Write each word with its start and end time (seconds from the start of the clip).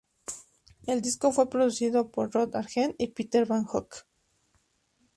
El 0.87 1.03
disco 1.03 1.31
fue 1.31 1.47
producido 1.47 2.09
por 2.09 2.31
Rod 2.31 2.55
Argent 2.55 2.95
y 2.97 3.09
Peter 3.09 3.45
van 3.45 3.65
Hooke. 3.65 3.97